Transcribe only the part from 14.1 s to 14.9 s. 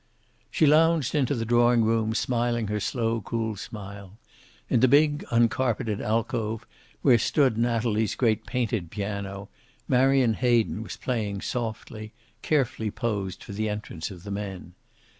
the men.